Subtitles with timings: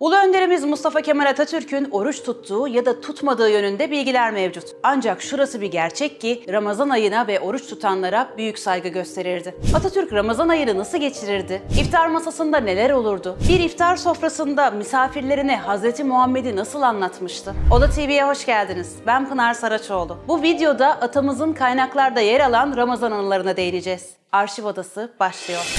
[0.00, 4.64] Ulu önderimiz Mustafa Kemal Atatürk'ün oruç tuttuğu ya da tutmadığı yönünde bilgiler mevcut.
[4.82, 9.54] Ancak şurası bir gerçek ki Ramazan ayına ve oruç tutanlara büyük saygı gösterirdi.
[9.74, 11.62] Atatürk Ramazan ayını nasıl geçirirdi?
[11.80, 13.38] İftar masasında neler olurdu?
[13.48, 16.00] Bir iftar sofrasında misafirlerine Hz.
[16.00, 17.54] Muhammed'i nasıl anlatmıştı?
[17.72, 18.96] Oda TV'ye hoş geldiniz.
[19.06, 20.16] Ben Pınar Saraçoğlu.
[20.28, 24.10] Bu videoda atamızın kaynaklarda yer alan Ramazan anılarına değineceğiz.
[24.32, 25.76] Arşiv Odası başlıyor.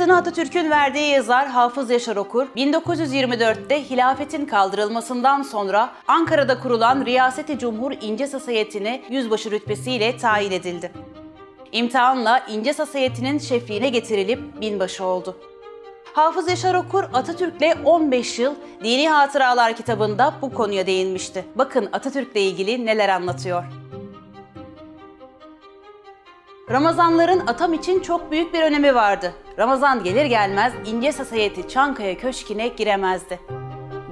[0.00, 7.92] Soyadını Atatürk'ün verdiği yazar Hafız Yaşar Okur, 1924'te hilafetin kaldırılmasından sonra Ankara'da kurulan Riyaseti Cumhur
[8.00, 10.92] İnce Sasayeti'ne yüzbaşı rütbesiyle tayin edildi.
[11.72, 15.36] İmtihanla İnce Sasayeti'nin şefliğine getirilip binbaşı oldu.
[16.12, 21.44] Hafız Yaşar Okur Atatürk'le 15 yıl Dini Hatıralar kitabında bu konuya değinmişti.
[21.54, 23.79] Bakın Atatürk'le ilgili neler anlatıyor.
[26.70, 29.32] Ramazanların atam için çok büyük bir önemi vardı.
[29.58, 33.40] Ramazan gelir gelmez İnce Sasayeti Çankaya Köşkü'ne giremezdi.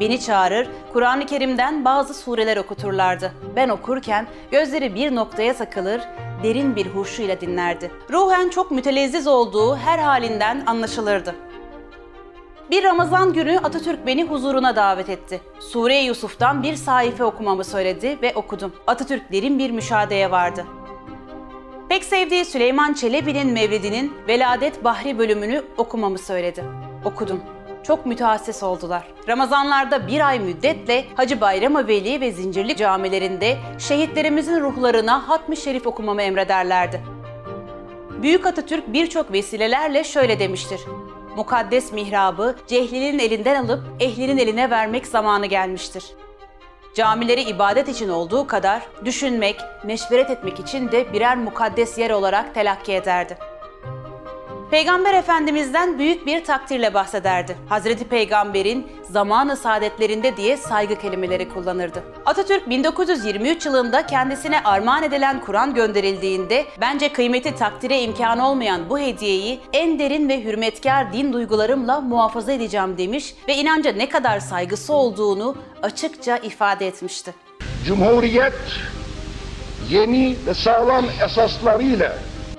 [0.00, 3.32] Beni çağırır, Kur'an-ı Kerim'den bazı sureler okuturlardı.
[3.56, 6.00] Ben okurken gözleri bir noktaya takılır,
[6.42, 7.90] derin bir huşuyla dinlerdi.
[8.12, 11.34] Ruhen çok mütelezziz olduğu her halinden anlaşılırdı.
[12.70, 15.40] Bir Ramazan günü Atatürk beni huzuruna davet etti.
[15.60, 18.72] Sure-i Yusuf'tan bir sayfa okumamı söyledi ve okudum.
[18.86, 20.64] Atatürk derin bir müşahedeye vardı.
[21.98, 26.64] Pek sevdiği Süleyman Çelebi'nin Mevlidi'nin Veladet Bahri bölümünü okumamı söyledi.
[27.04, 27.40] Okudum.
[27.82, 29.08] Çok mütehassıs oldular.
[29.28, 36.22] Ramazanlarda bir ay müddetle Hacı Bayram Veli ve Zincirli camilerinde şehitlerimizin ruhlarına hatmi şerif okumamı
[36.22, 37.02] emrederlerdi.
[38.22, 40.80] Büyük Atatürk birçok vesilelerle şöyle demiştir.
[41.36, 46.04] Mukaddes mihrabı cehlinin elinden alıp ehlinin eline vermek zamanı gelmiştir.
[46.94, 52.92] Camileri ibadet için olduğu kadar düşünmek, meşveret etmek için de birer mukaddes yer olarak telakki
[52.92, 53.38] ederdi.
[54.70, 57.56] Peygamber Efendimiz'den büyük bir takdirle bahsederdi.
[57.68, 62.02] Hazreti Peygamber'in zamanı saadetlerinde diye saygı kelimeleri kullanırdı.
[62.26, 69.60] Atatürk 1923 yılında kendisine armağan edilen Kur'an gönderildiğinde bence kıymeti takdire imkanı olmayan bu hediyeyi
[69.72, 75.56] en derin ve hürmetkar din duygularımla muhafaza edeceğim demiş ve inanca ne kadar saygısı olduğunu
[75.82, 77.34] açıkça ifade etmişti.
[77.86, 78.54] Cumhuriyet
[79.90, 82.18] yeni ve sağlam esaslarıyla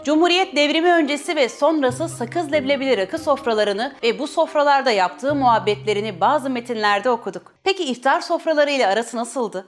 [0.09, 6.50] Cumhuriyet devrimi öncesi ve sonrası sakız leblebi rakı sofralarını ve bu sofralarda yaptığı muhabbetlerini bazı
[6.50, 7.53] metinlerde okuduk.
[7.64, 9.68] Peki iftar sofralarıyla arası nasıldı?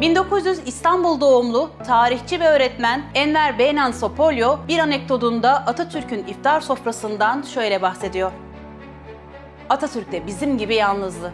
[0.00, 7.82] 1900 İstanbul doğumlu tarihçi ve öğretmen Enver Beynan Sopolyo bir anekdotunda Atatürk'ün iftar sofrasından şöyle
[7.82, 8.32] bahsediyor.
[9.68, 11.32] Atatürk de bizim gibi yalnızdı.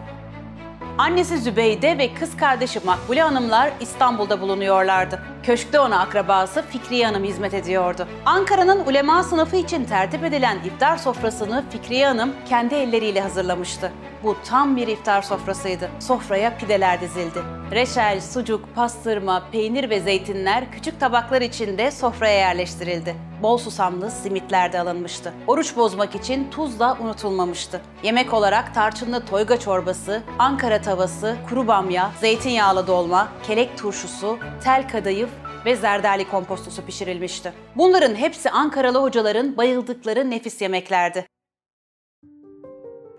[0.97, 5.36] Annesi Zübeyde ve kız kardeşi Makbule Hanımlar İstanbul'da bulunuyorlardı.
[5.43, 8.07] Köşkte ona akrabası Fikriye Hanım hizmet ediyordu.
[8.25, 13.91] Ankara'nın ulema sınıfı için tertip edilen iftar sofrasını Fikriye Hanım kendi elleriyle hazırlamıştı.
[14.23, 15.89] Bu tam bir iftar sofrasıydı.
[15.99, 17.39] Sofraya pideler dizildi.
[17.71, 23.15] Reçel, sucuk, pastırma, peynir ve zeytinler küçük tabaklar içinde sofraya yerleştirildi.
[23.43, 25.33] Bol susamlı simitler de alınmıştı.
[25.47, 27.81] Oruç bozmak için tuz da unutulmamıştı.
[28.03, 35.29] Yemek olarak tarçınlı toyga çorbası, Ankara tavası, kuru bamya, zeytinyağlı dolma, kelek turşusu, tel kadayıf
[35.67, 37.53] ve zerdali kompostosu pişirilmişti.
[37.75, 41.25] Bunların hepsi Ankaralı hocaların bayıldıkları nefis yemeklerdi.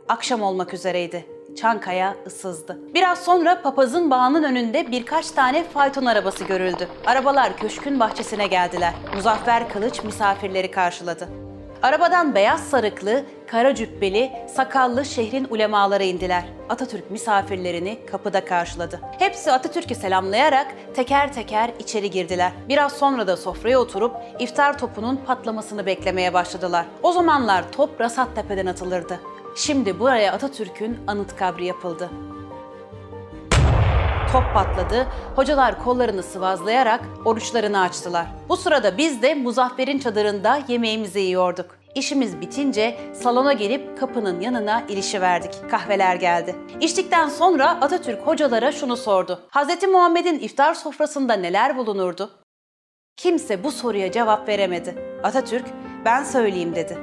[0.09, 1.27] Akşam olmak üzereydi.
[1.57, 2.79] Çankaya ısızdı.
[2.95, 6.89] Biraz sonra papazın bağının önünde birkaç tane fayton arabası görüldü.
[7.07, 8.95] Arabalar köşkün bahçesine geldiler.
[9.15, 11.48] Muzaffer Kılıç misafirleri karşıladı.
[11.83, 16.45] Arabadan beyaz sarıklı, kara cübbeli, sakallı şehrin ulemaları indiler.
[16.69, 19.01] Atatürk misafirlerini kapıda karşıladı.
[19.19, 22.53] Hepsi Atatürk'ü selamlayarak teker teker içeri girdiler.
[22.69, 26.87] Biraz sonra da sofraya oturup iftar topunun patlamasını beklemeye başladılar.
[27.03, 29.21] O zamanlar top Rasattepe'den atılırdı.
[29.57, 32.11] Şimdi buraya Atatürk'ün anıt kabri yapıldı.
[34.33, 35.07] Top patladı,
[35.37, 38.27] hocalar kollarını sıvazlayarak oruçlarını açtılar.
[38.49, 41.79] Bu sırada biz de Muzaffer'in çadırında yemeğimizi yiyorduk.
[41.95, 45.71] İşimiz bitince salona gelip kapının yanına ilişiverdik.
[45.71, 46.57] Kahveler geldi.
[46.81, 49.41] İçtikten sonra Atatürk hocalara şunu sordu.
[49.51, 49.89] Hz.
[49.89, 52.31] Muhammed'in iftar sofrasında neler bulunurdu?
[53.17, 55.21] Kimse bu soruya cevap veremedi.
[55.23, 55.67] Atatürk,
[56.05, 56.99] ben söyleyeyim dedi.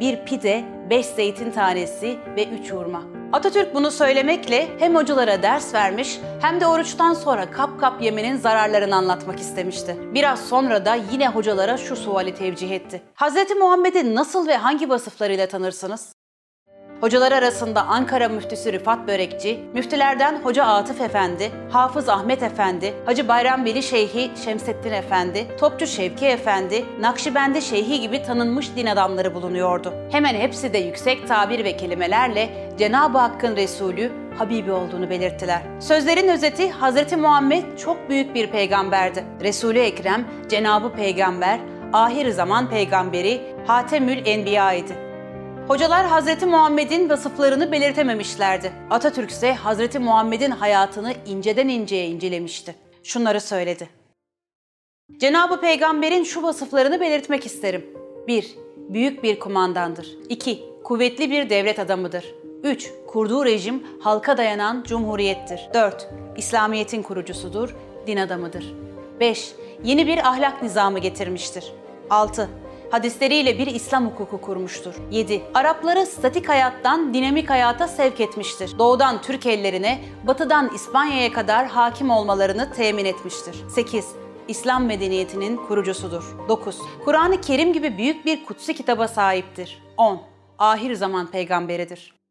[0.00, 3.21] Bir pide, beş zeytin tanesi ve üç hurma.
[3.32, 8.96] Atatürk bunu söylemekle hem hocalara ders vermiş hem de oruçtan sonra kap kap yemenin zararlarını
[8.96, 9.96] anlatmak istemişti.
[10.14, 13.02] Biraz sonra da yine hocalara şu suali tevcih etti.
[13.16, 13.56] Hz.
[13.60, 16.12] Muhammed'i nasıl ve hangi vasıflarıyla tanırsınız?
[17.02, 23.64] Hocalar arasında Ankara müftüsü Rıfat Börekçi, müftülerden Hoca Atıf Efendi, Hafız Ahmet Efendi, Hacı Bayram
[23.64, 29.94] Veli Şeyhi Şemsettin Efendi, Topçu Şevki Efendi, Nakşibendi Şeyhi gibi tanınmış din adamları bulunuyordu.
[30.10, 35.62] Hemen hepsi de yüksek tabir ve kelimelerle Cenab-ı Hakk'ın Resulü Habibi olduğunu belirttiler.
[35.80, 37.12] Sözlerin özeti Hz.
[37.12, 39.24] Muhammed çok büyük bir peygamberdi.
[39.40, 41.60] Resul-i Ekrem, Cenab-ı Peygamber,
[41.92, 45.11] ahir zaman peygamberi, Hatemül Enbiya idi.
[45.68, 46.42] Hocalar Hz.
[46.42, 48.72] Muhammed'in vasıflarını belirtememişlerdi.
[48.90, 49.96] Atatürk ise Hz.
[50.00, 52.74] Muhammed'in hayatını inceden inceye incelemişti.
[53.02, 53.88] Şunları söyledi.
[55.20, 57.86] Cenab-ı Peygamber'in şu vasıflarını belirtmek isterim.
[58.28, 58.56] 1.
[58.76, 60.08] Büyük bir kumandandır.
[60.28, 60.64] 2.
[60.84, 62.34] Kuvvetli bir devlet adamıdır.
[62.62, 62.90] 3.
[63.06, 65.60] Kurduğu rejim halka dayanan cumhuriyettir.
[65.74, 66.08] 4.
[66.36, 67.76] İslamiyet'in kurucusudur,
[68.06, 68.74] din adamıdır.
[69.20, 69.54] 5.
[69.84, 71.72] Yeni bir ahlak nizamı getirmiştir.
[72.10, 72.48] 6.
[72.92, 74.94] Hadisleriyle bir İslam hukuku kurmuştur.
[75.10, 75.42] 7.
[75.54, 78.78] Arapları statik hayattan dinamik hayata sevk etmiştir.
[78.78, 83.56] Doğudan Türk ellerine, batıdan İspanya'ya kadar hakim olmalarını temin etmiştir.
[83.68, 84.08] 8.
[84.48, 86.24] İslam medeniyetinin kurucusudur.
[86.48, 86.78] 9.
[87.04, 89.82] Kur'an-ı Kerim gibi büyük bir kutsi kitaba sahiptir.
[89.96, 90.20] 10.
[90.58, 92.21] Ahir zaman peygamberidir.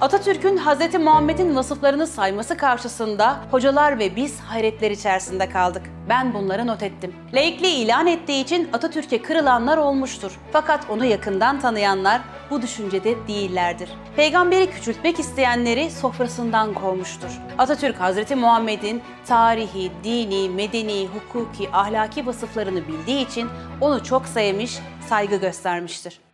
[0.00, 0.94] Atatürk'ün Hz.
[0.94, 5.82] Muhammed'in vasıflarını sayması karşısında hocalar ve biz hayretler içerisinde kaldık.
[6.08, 7.14] Ben bunları not ettim.
[7.34, 10.38] Laikliği ilan ettiği için Atatürk'e kırılanlar olmuştur.
[10.52, 12.20] Fakat onu yakından tanıyanlar
[12.50, 13.90] bu düşüncede değillerdir.
[14.16, 17.40] Peygamberi küçültmek isteyenleri sofrasından kovmuştur.
[17.58, 18.36] Atatürk Hz.
[18.36, 23.48] Muhammed'in tarihi, dini, medeni, hukuki, ahlaki vasıflarını bildiği için
[23.80, 24.78] onu çok sevmiş,
[25.08, 26.25] saygı göstermiştir.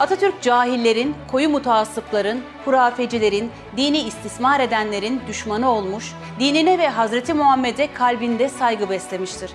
[0.00, 8.48] Atatürk cahillerin, koyu mutaassıpların, hurafecilerin, dini istismar edenlerin düşmanı olmuş, dinine ve Hazreti Muhammed'e kalbinde
[8.48, 9.50] saygı beslemiştir.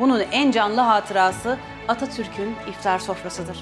[0.00, 3.58] Bunun en canlı hatırası Atatürk'ün iftar sofrasıdır.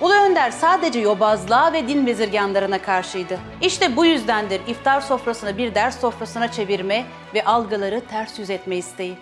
[0.00, 3.38] Ulu Önder sadece yobazlığa ve din bezirganlarına karşıydı.
[3.60, 7.04] İşte bu yüzdendir iftar sofrasını bir ders sofrasına çevirme
[7.34, 9.16] ve algıları ters yüz etme isteği.